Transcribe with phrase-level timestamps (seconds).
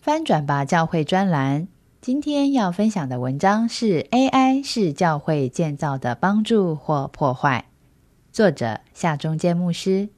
[0.00, 1.68] 翻转吧教会专栏，
[2.00, 7.66] 今天要分享的文章是 AI 是教会建造的帮助或破坏。
[8.32, 10.08] 作者夏中坚牧师。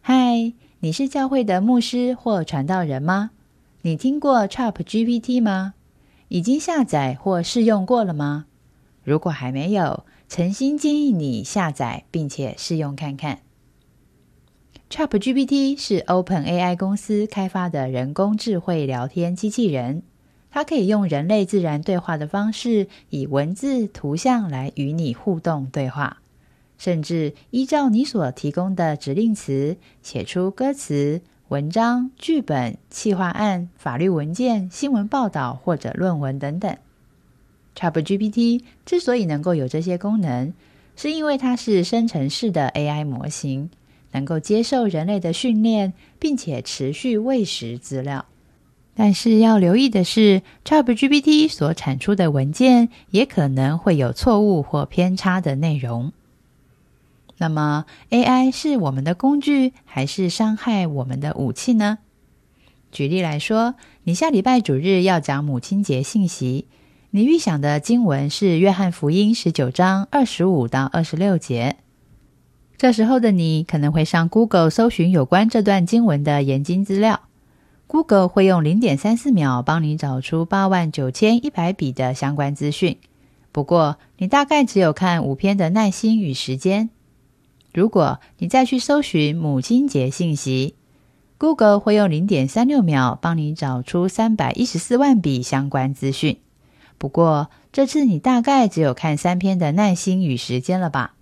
[0.00, 3.32] 嗨，你是教会的牧师或传道人吗？
[3.82, 5.74] 你听过 ChatGPT 吗？
[6.28, 8.46] 已经下载或试用过了吗？
[9.04, 13.40] 如果还没有，诚心建议你下载并且试用看看。
[14.88, 20.02] ChatGPT 是 OpenAI 公司开发的人工智慧聊天机器人，
[20.50, 26.18] 它可以用人类自然对话的方式，以文字、图像来与你互动对话，
[26.78, 36.74] 甚至依照你所提供的指令词，写出歌词、文章、剧本、企划案、法律文件、新闻报道或者论文等等。
[37.74, 40.54] ChatGPT 之所以能够有这些功能，
[40.94, 43.68] 是因为它是生成式的 AI 模型。
[44.16, 48.24] 能够接受人类的训练，并且持续喂食资料。
[48.94, 56.12] 但是要留意的是，ChatGPT 所产出的文件也可能会有错误或偏差的内容。
[57.36, 61.98] 那么，AI 是我们的工具，还是伤害我们的武器呢？
[62.90, 66.64] 举例来说，你下礼拜主日要讲母亲节信息，
[67.10, 71.76] 你预想的经文是《约翰福音》十九章二十五到二十六节。
[72.78, 77.20] 这时候的你可能会上 Google 搜寻有关这段经文的研经资料
[77.86, 82.98] ，Google 会用零点三四秒帮你找出八万九千一百笔的相关资讯。
[83.50, 86.90] 不过，你大概只有看五篇的耐心与时间。
[87.72, 90.74] 如果你再去搜寻母亲节信息
[91.38, 96.38] ，Google 会用零点三六秒帮你找出三百一十四万笔相关资讯。
[96.98, 101.14] 不过，这次你大概只有看三篇的耐心与时间了吧？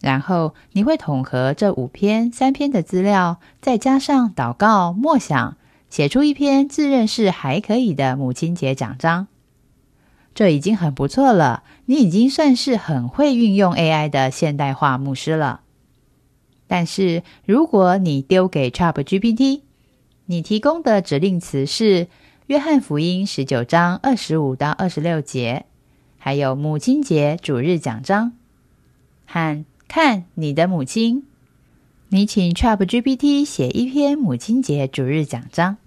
[0.00, 5.56] 然后你会统合这五篇、三篇的资料，再加上祷告、默想，
[5.88, 9.26] 写出一篇自认是还可以的母亲节奖章。
[10.34, 15.62] 这已经很不错了，你已经算是很会运用 AI 的现代化牧师了。
[16.66, 19.62] 但是如果你丢给 ChatGPT，
[20.26, 22.04] 你提供的指令词是
[22.48, 25.64] 《约翰福音》十九章二十五到二十六节，
[26.18, 28.32] 还有母亲节主日奖章，
[29.24, 29.64] 和。
[29.88, 31.24] 看你的母亲，
[32.08, 35.78] 你请 ChatGPT 写一篇母亲节主日讲章。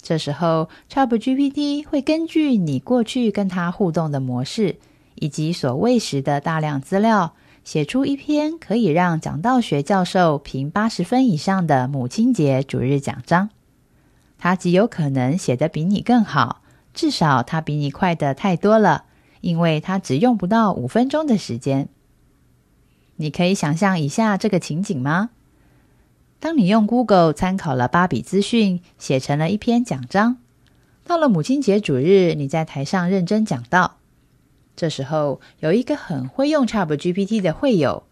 [0.00, 4.76] 这时候，ChatGPT 会根据你过去跟他互动的模式，
[5.16, 13.50] 以及所喂食的大量资料，写出一篇可以让讲道学教授评八十分以上的母亲节主日讲章。
[14.38, 16.62] 他极有可能写得比你更好，
[16.94, 19.04] 至少他比你快的太多了，
[19.40, 21.88] 因为他只用不到五分钟的时间。
[23.18, 25.30] 你可以想象以下这个情景吗？
[26.40, 30.38] 当你用 Google 参考了芭比资讯，写成了一篇讲章，
[31.04, 33.96] 到了母亲节主日，你在台上认真讲道。
[34.76, 38.04] 这时候，有一个很会用 ChatGPT 的会友，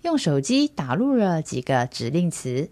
[0.00, 2.70] 用手机打入了几个指令词，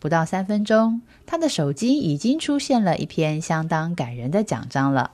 [0.00, 5.12] 不到三分钟，他的手机已经出现了一篇相当感人的讲章了。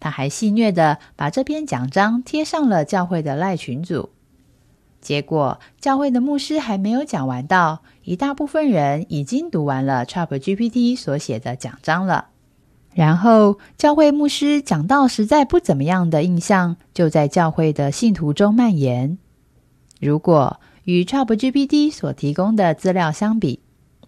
[0.00, 4.10] 他还戏谑的把这篇讲章贴上了教会的赖群组。
[5.04, 12.28] 结果，教会的牧师还没有讲完道，一大部分人已经读完了 ChatGPT 所写的讲章了。
[12.94, 19.18] 然后，教会牧师讲到实在不怎么样的印象，就在教会的信徒中蔓延。
[20.00, 23.60] 如果与 ChatGPT 所提供的资料相比，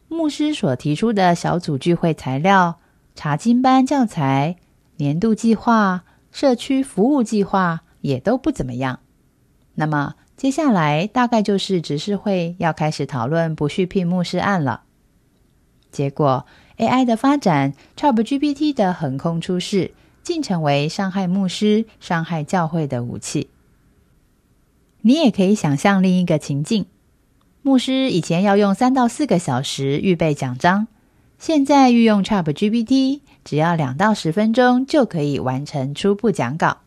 [0.08, 2.78] 牧师所提出的小组聚会材料、
[3.14, 4.56] 查经班教材、
[4.96, 9.00] 年度计划、社区服务计划也都不怎么样，
[9.74, 10.14] 那么。
[10.36, 14.82] 接下来大概就是执事会要开始讨论不续聘牧师案了。
[15.90, 16.44] 结果
[16.76, 19.92] AI 的发展，ChatGPT 的横空出世，
[20.22, 23.48] 竟成为伤害牧师、伤害教会的武器。
[25.00, 26.84] 你也可以想象另一个情境：
[27.62, 30.86] 牧师以前要用三到四个小时预备讲章，
[31.38, 36.78] 现在运用 ChatGPT，只要两到十分钟就可以完成初步讲稿，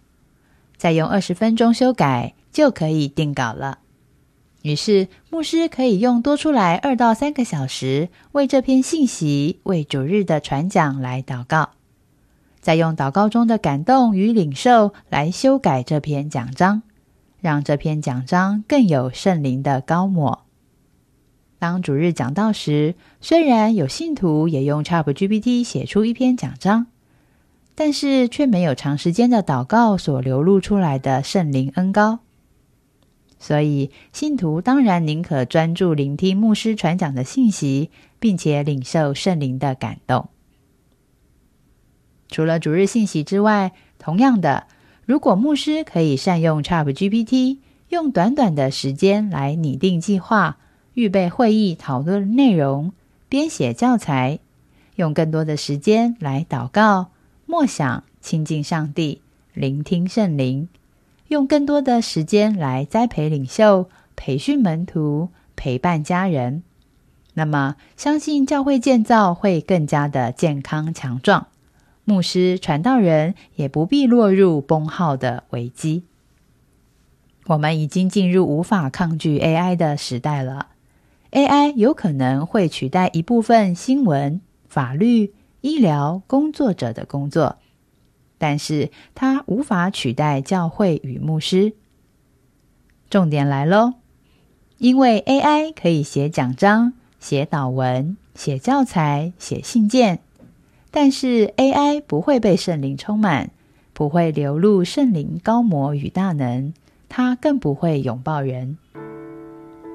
[0.78, 2.36] 再用二十分钟修改。
[2.52, 3.80] 就可以定稿了。
[4.62, 11.70] 于是，牧师可以用多出来二到三个小时，为这篇信息、为主日的传讲来祷告。
[12.60, 16.82] 再用祷告中的感动与领受来修改这篇讲章，
[17.40, 20.44] 让这篇讲章更有圣灵的高抹。
[21.58, 26.88] 当主日讲道时，虽然有信徒也用 ChatGPT 写出一篇讲章，
[27.76, 32.20] 但是却没有长时间的祷告所流露出来的圣灵恩高。
[33.40, 37.90] 所以，信徒当然宁可专注聆听牧师传讲的信息，
[38.20, 40.30] 并且领受圣灵的感动。
[42.28, 44.68] 除了主日信息之外，同样的，
[45.06, 50.58] 如果牧师可以善用 ChatGPT，用短短的时间来拟定计划。
[50.96, 52.92] 预备会议讨论内容，
[53.30, 54.40] 编写教材，
[54.96, 57.12] 用更多的时间来祷告、
[57.46, 59.22] 默想、亲近上帝、
[59.54, 60.68] 聆听圣灵；
[61.30, 66.64] 用更多的时间来栽培领袖、培训门徒、陪伴家人。
[67.36, 71.48] 那么，相信教会建造会更加的健康强壮，
[72.04, 76.04] 牧师、传道人也不必落入崩耗的危机。
[77.46, 80.68] 我们已经进入无法抗拒 AI 的时代了。
[81.32, 87.58] AI 有可能会取代一部分新闻、法律、医疗工作者的工作，
[88.40, 91.74] 但是它无法取代教会与牧师。
[93.12, 93.94] 重点来喽，
[94.80, 100.20] 因为 AI 可以写讲章、写导文、写教材、写信件，
[100.90, 103.52] 但是 AI 不会被圣灵充满，
[103.94, 106.74] 不会流露圣灵高模与大能，
[107.10, 108.78] 它更不会拥抱人。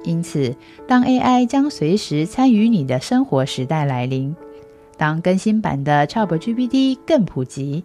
[0.05, 0.57] 因此，
[0.87, 4.37] 当 AI 将随时参与你的生活时代来临，
[4.99, 7.85] 当更新版的 ChatGPT 更普及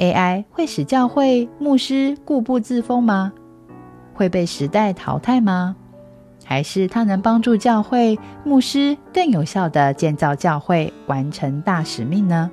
[0.00, 3.32] ，AI 会使教会牧师固步自封吗？
[4.14, 5.76] 会被时代淘汰吗？
[6.44, 12.50] 还是它能帮助教会牧师更有效的建造教会，完成大使命呢？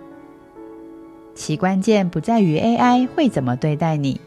[1.34, 4.20] 其关键不在于 AI 会怎么对待你，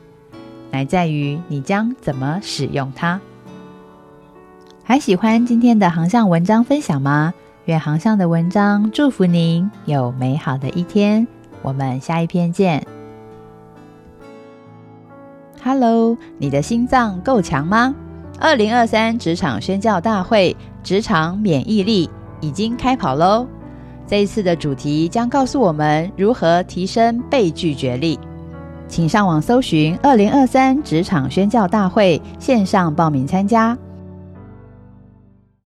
[0.70, 3.20] 乃在于你将怎么使用它。
[4.82, 7.32] 还喜欢今天的航向文章分享吗？
[7.66, 11.26] 愿航向的文章祝福您有美好的一天。
[11.62, 12.84] 我们下一篇见。
[15.62, 17.94] Hello，你的心脏够强吗？
[18.38, 22.08] 二零二三职场宣教大会职场免疫力
[22.40, 23.46] 已经开跑喽！
[24.06, 28.18] 这一次的主题将告诉我们如何提升被拒绝力。
[28.88, 33.76] 请上网搜寻二零二三职场宣教大会线上报名参加。